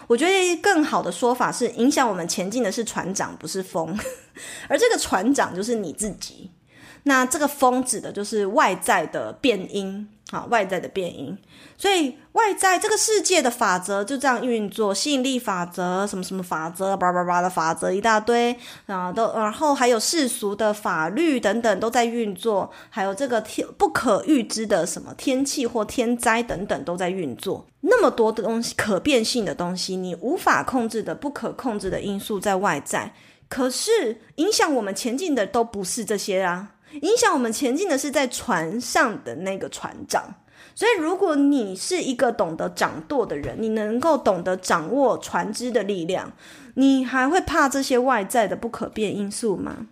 [0.06, 3.98] 我觉得更好的说法是，影响我们前进的是船长，不是风，
[4.68, 6.50] 而这个船长就是你自己。
[7.04, 10.08] 那这个风指的就是外在的变音。
[10.32, 11.36] 好，外在的变因，
[11.76, 33.12] 所以外在这个世界的法则就这样运作，吸引力法则，什么什么法则，叭叭叭的法则一大堆啊，都然后还有世俗的法律等等都在运作，还有这个天不可预知的什么天气或天灾等等都在运作，那么多的东西，可变性的东西，你无法控制的不可控制的因素在外在，
[33.50, 36.71] 可是影响我们前进的都不是这些啊。
[37.00, 40.34] 影响我们前进的是在船上的那个船长，
[40.74, 46.32] 所以如果你是一个懂得掌舵的人，你能够懂得掌握船只的力量，
[46.74, 49.86] 你还会怕这些外在的不可变因素吗？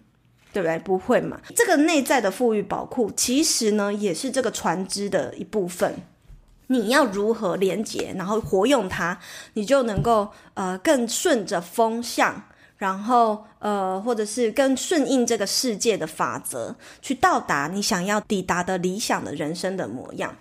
[0.53, 0.79] 对不对？
[0.81, 1.41] 不会嘛。
[1.55, 5.95] 这个内在的富裕宝库，其实呢，也是这个船只的一部分。
[6.67, 9.19] 你要如何连接，然后活用它，
[9.55, 12.45] 你就能够呃更顺着风向。
[12.81, 20.35] 然后，呃，或者是更顺应这个世界的法则，去到达你想要抵达的理想的人生的模样。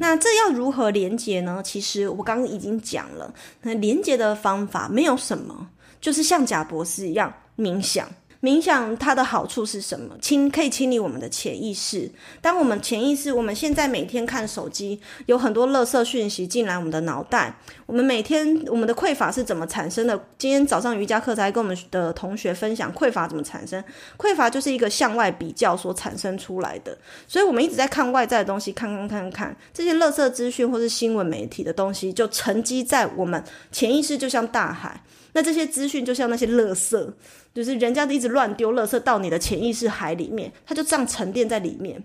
[0.00, 1.62] 那这要如何连接呢？
[1.64, 5.68] 其实我刚刚已经讲了，那连接的方法没有什么，
[6.00, 8.08] 就是像贾博士一样冥想。
[8.44, 10.14] 冥想它的好处是什么？
[10.20, 12.10] 清可以清理我们的潜意识。
[12.42, 17.58] 当我们潜意识，我们现在每天看手机，有很多垃圾讯息进来我们的脑袋。
[17.86, 20.28] 我们每天我们的匮乏是怎么产生的？
[20.36, 23.82] 今天早上瑜伽课才跟我们的同学分享匮乏怎么产生。
[24.18, 26.98] 匮乏就是一个向外比较所产生出来的。
[27.26, 35.02] 所以我们一直在看外在的东西，看看看看这些垃圾资讯或是新闻媒体的东西，就沉积在我们潜意识，就像大海。
[35.32, 37.12] 那这些资讯就像那些垃圾，
[37.52, 42.04] 就是人家的一直乱丢垃圾到你的潜意识海里面，它就这样沉淀在里面。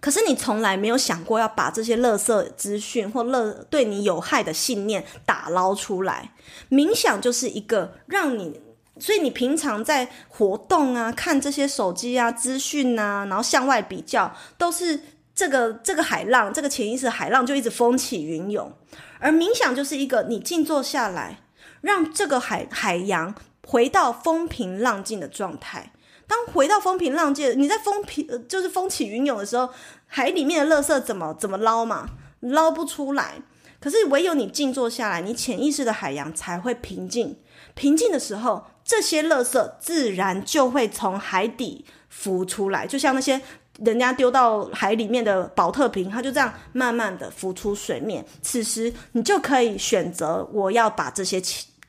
[0.00, 6.32] 可是你从来没有想过要把这些垃圾资讯或垃对你有害的信念打捞出来。
[6.70, 8.60] 冥想就是一个让你，
[8.98, 15.00] 所以你平常在活动啊、看这些手机啊、资讯啊，然后向外比较，都是
[15.34, 18.72] 这个这个海浪，这个潜意识海浪就一直风起云涌。
[19.18, 21.40] 而冥想就是一个你静坐下来。
[21.82, 23.34] 让这个海海洋
[23.66, 25.92] 回到风平浪静的状态。
[26.26, 29.68] 当回到风平浪静，你在风平就是风起云涌的时候，
[30.06, 32.08] 海里面的垃圾怎么怎么捞嘛？
[32.40, 33.42] 捞不出来。
[33.80, 37.36] 可是唯有你静坐下来，你潜意识的海洋才会平静。
[37.74, 43.40] 平静的时候，这些垃圾自然就会从海底浮出来，就像那些
[43.80, 48.24] 人家丢到海里面的宝特瓶，它就这样慢慢的浮出水面。
[48.40, 51.40] 此时，你就可以选择，我要把这些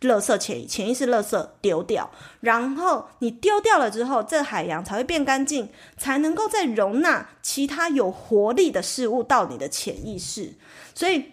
[0.08, 2.10] 垃圾潜潜意识垃圾丢掉，
[2.42, 10.54] 然后你丢掉了之后，这海洋才会变干净，才能够再容纳其他有活力的事物到你的潜意识。
[10.96, 11.26] 所以，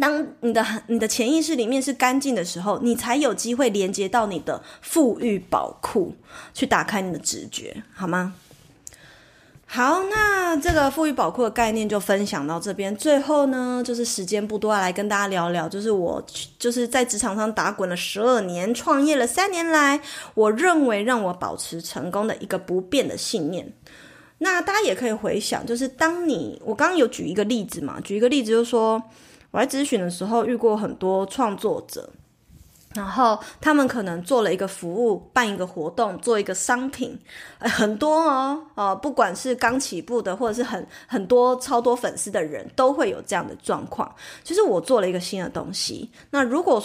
[0.00, 6.14] 当你的你的潜意识里面是干净的时候，你才有机会连接到你的富裕宝库，
[6.52, 8.34] 去打开你的直觉，好吗？
[9.68, 12.94] 好，那这个富裕宝库的概念就分享到这边。
[12.96, 16.24] 最后呢，就是时间不多，来跟大家聊聊，就是我
[16.58, 20.00] 就是在职场上打滚了十二年，创业了三年来，
[20.34, 23.70] 我认为让我保持成功的一个不变的信念。
[24.38, 29.02] 那大家也可以回想，就是当你我刚刚有举一个例子嘛，举一个例子就是说，
[29.50, 32.08] 我在咨询的时候遇过很多创作者。
[32.96, 37.16] 然后他们可能做了一个服务，办一个活动，做一个商品，
[37.58, 44.10] 很多哦，呃，不管是刚起步的，或者是很很多超多粉丝的人，都会有这样的状况。
[44.42, 46.82] 就是我做了一个新的东西，那如果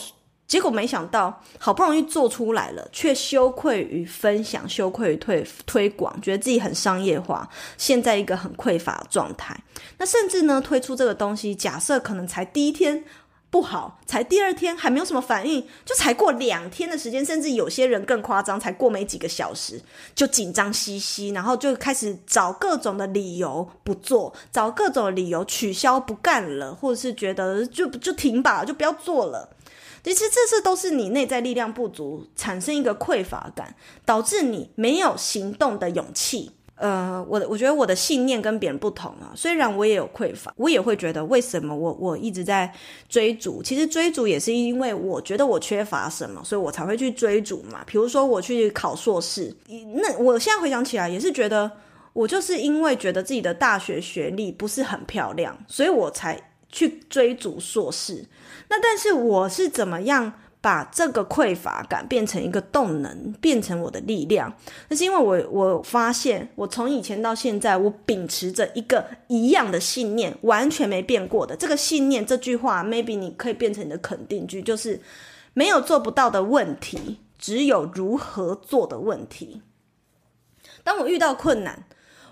[0.47, 9.57] 结果没想到，好不容易做出来了，却羞愧于分享，羞愧于推推广，觉得自己很商业化，现在一个很匮乏的状态。
[9.97, 13.01] 那甚至呢，推出这个东西，假设可能才第一天。
[13.52, 19.80] 不好，才第二天还没有什么反应，就才过两天的时间，甚至有些人更夸张，才过没几个小时
[20.16, 29.49] 就紧张兮兮，然后就开始找各种的理由不做，找各种理由取消不干了，或者是觉得就就停吧，就不要做了。
[30.02, 33.76] 其实这次都是你内在力量不足，产生一个匮乏感，
[34.06, 36.52] 导致你没有行动的勇气。
[36.82, 39.32] 呃，我我觉得我的信念跟别人不同啊。
[39.36, 42.73] 虽然我也有匮乏，我也会觉得为什么我我一直在
[43.07, 43.61] 追逐。
[43.61, 47.84] 其实追逐也是因为我觉得我缺乏什么，所以我才会去追逐嘛。
[47.86, 49.55] 比如说我去考硕士，
[49.93, 51.71] 那我现在回想起来也是觉得
[52.13, 58.25] 我就是因为觉得自己的大学学历不是很漂亮，所以我才去追逐硕士。
[58.69, 60.34] 那但是我是怎么样？
[60.62, 64.53] 把这个匮乏感变成一个动能，变成我的力量。
[64.89, 72.24] 那是因为我我发现，我从以前到现在，我秉持着一个一样的信念，完全没变过的这个信念。
[72.24, 75.01] 这句话，maybe 你可以变成你的肯定句，就是
[75.53, 79.64] 没有做不到的问题，只有如何做的问题。
[80.84, 81.86] 当我遇到困难，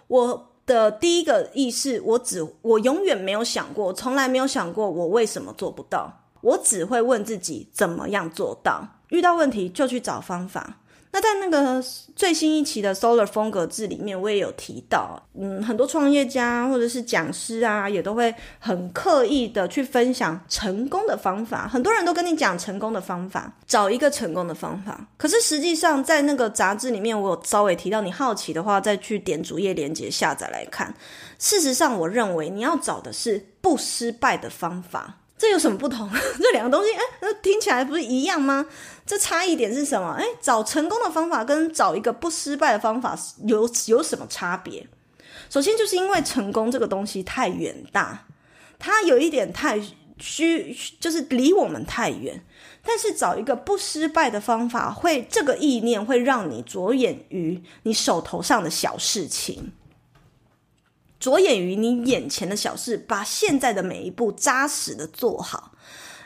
[0.07, 6.25] 我的第一个意识，我只我永远没有想过，从来没有想过我为什么做不到。
[6.41, 10.77] 我只会问自己怎么样做到，遇到问题就去找方法。
[11.11, 11.83] 那在那个
[12.15, 21.67] 最新一期的 Solar 风格志里面，我也有提到，嗯，很多创业家或者是讲师啊，也都会很刻意的去分享成功的方法。
[21.67, 25.07] 很多人都跟你讲成功的方法，找一个成功的方法。
[25.17, 30.93] 可是实际上，在那个杂志里面，我有稍微提到，你好奇的话，再去点主页链接下载来看。
[31.39, 35.15] 事实上，我认为你要找的是不失败的方法。
[35.39, 36.07] 这有什么不同？
[36.39, 38.65] 这两个东西，哎，那听起来不是一样吗？
[39.05, 40.11] 这差异点是什么？
[40.19, 44.85] 哎，找成功的方法跟找一个不失败的方法有有什么差别？
[45.49, 48.27] 首先，就是因为成功这个东西太远大，
[48.77, 49.81] 它有一点太
[50.19, 52.43] 虚，就是离我们太远。
[52.83, 59.71] 但是找一个不失败的方法，会这个意念会让你着眼于你手头上的小事情。
[61.19, 65.73] 着眼于你眼前的小事，把现在的每一步扎实的做好，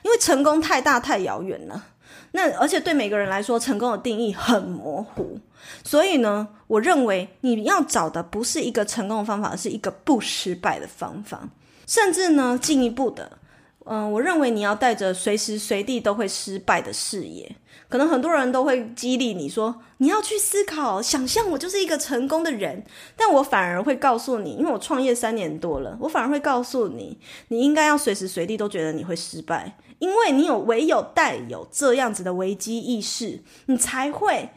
[0.04, 1.88] 因为成功太大太遥远了。
[2.32, 5.40] 那而且对每个人来说，成功的定义很模糊。
[5.84, 11.48] 所以呢，我认为你要找的不是一个成功的方法，是一个不失败的方法。
[11.86, 13.38] 甚至呢，进一步的，
[13.86, 17.56] 嗯、我认为你要带着随时随地都会失败的视野。
[17.90, 22.84] 可能很多人都会激励你说，你要去思考，想象我就是一个成功的人。
[23.16, 27.20] 但我反而会告诉你，因为我创业三年多了，我反而会告诉你，
[27.50, 34.50] 你应该要随时随地都觉得你会失败，因为你有唯有带有这样子的危机意识，你才会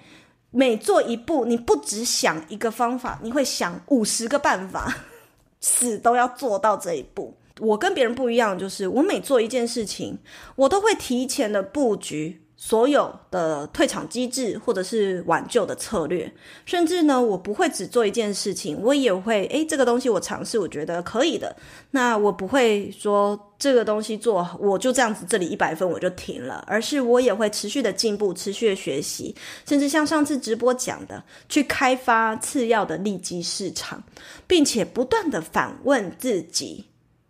[0.51, 5.05] 每做一步，你不只想一个方法，你会想五十个办法，
[5.61, 7.35] 死都要做到这一步。
[7.61, 10.19] 我跟别人不一样，就是我每做一件事情，
[10.57, 12.43] 我都会提前的布局。
[12.59, 16.33] 所有的退场机制，或者是挽救的策略，
[16.65, 21.55] 甚至呢，我不会只做一件事情，我也会，诶，这个东西我尝试，我觉得可以的。
[21.91, 29.37] 那我不会说这个东西做，我就这样子，这里一百分我就停了，而是我也会持续的进步，持续的学习，
[29.69, 34.03] 甚至像上次直播讲的，去开发次要的利基市场，
[34.47, 36.87] 并且不断的反问自己：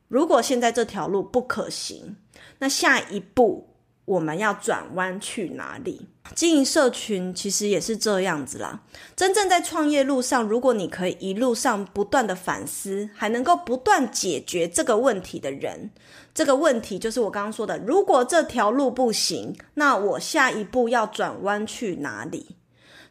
[0.08, 2.16] 如果现在这条路不可行，
[2.58, 3.70] 那下一步。
[4.06, 6.06] 我们要转弯去哪里？
[6.32, 8.80] 经营社群其实也是这样子啦。
[9.16, 15.90] 真正在创业路上，如果你可以一路上不断的反思，还能够不断解决这个问题的人，
[16.32, 22.54] 这个问题就是我刚刚说的，如果这条路不行，那我下一步要转弯去哪里？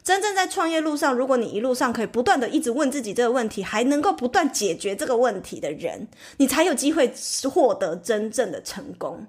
[0.06, 7.12] 真正在创业路上，如果你一路上可以不断的一直问自己这个问题，还能够不断解决这个问题的人，你才有机会
[7.51, 9.26] 获得真正的成功。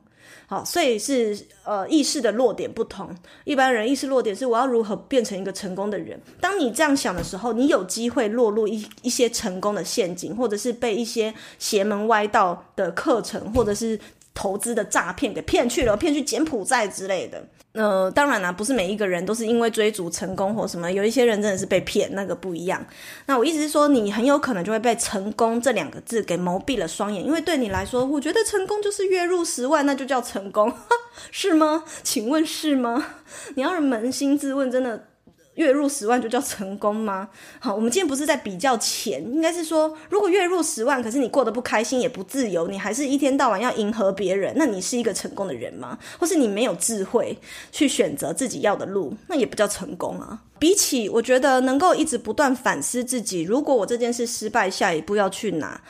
[0.47, 3.09] 好，所以是呃意识的落点不同。
[3.45, 6.21] 一般人意识落点是我要如何变成一个成功的人。
[6.43, 13.99] 当你这样想的时候，你有机会落入一一些成功的陷阱，或者是被一些邪门歪道的课程，或者是
[14.35, 17.43] 投资的诈骗给骗去了，骗去柬埔寨之类的。
[17.77, 22.85] 呃，当然啦，不是每一个人都是因为追逐成功或什么，有一些人真的是被骗，那个不一样。
[23.27, 30.73] 那我意思是说，你很有可能就会被“成功”这两个字给蒙蔽了双眼，因为对你来说，我觉得成功就是月入十万，那就叫成功，
[31.31, 31.85] 是吗？
[32.03, 33.07] 请问是吗？
[33.55, 35.05] 你要是扪心自问，真的。
[35.57, 37.29] 月入十万就叫成功吗？
[37.61, 45.99] 好，我们今天不是在比较钱，应该是说，如果月入十万，可是你过得不开心也不自由，你还是一天到晚要迎合别人，那你是一个成功的人吗？
[46.19, 47.37] 或是你没有智慧
[47.71, 50.41] 去选择自己要的路，那也不叫成功啊。
[50.59, 55.81] 比起我觉得能够一直不断反思自己，如果我这件事失败，下一步要去哪？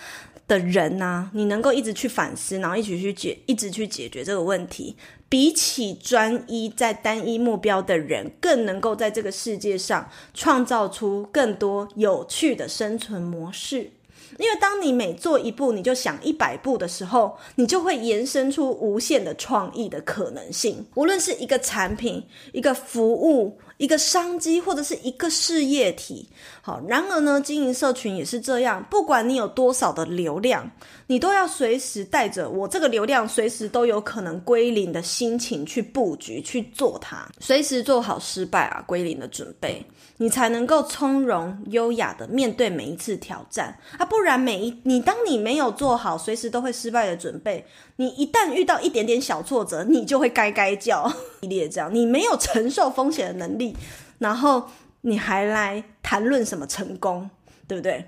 [0.48, 4.94] 的人呐、你能够一直去反思，然后一起去解，一直去解决这个问题，
[5.28, 13.90] 比起专一在单一目标的人，更能够在这个世界上创造出更多有趣的生存模式。
[14.38, 20.84] 因为当你每做一步，你就想一百步的时候，你就会延伸出无限的创意的可能性。
[20.94, 22.22] 无论是一个产品、
[22.52, 26.28] 一个服务、一个商机，或者是一个事业体。
[26.66, 28.84] 好，然而呢，经营社群也是这样。
[28.90, 30.68] 不管你有多少的流量，
[31.06, 39.80] 你都要随时带着我这个流量随时都有可能归零的心情去布局去做它，随时做好失败啊归零的准备。
[40.16, 47.64] 你才能够从容优雅的面对每一次挑战啊，不然每一你当你没有做好随时都会失败的准备，
[47.94, 51.08] 你一旦遇到一点点小挫折，你就会该该叫
[51.42, 53.76] 一列这样，你没有承受风险的能力，
[54.18, 54.68] 然后
[55.06, 57.30] 你还来谈论什么成功，
[57.68, 58.04] 对不对？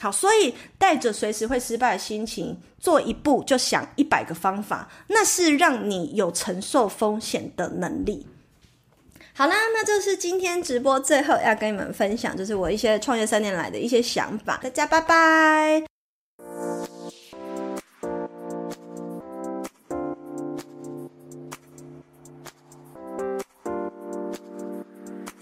[0.00, 8.26] 好，所以带着随时会失败的心情，做一步就想一百个方法，那是让你有承受风险的能力。
[9.32, 14.58] 好啦，那就是今天直播最后要跟你们分享，就是我一些创业三年来的一些想法。
[14.62, 15.91] 大家拜拜！